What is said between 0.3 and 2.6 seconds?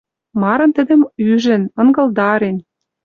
Марын тӹдӹм ӱжӹн, ынгылдарен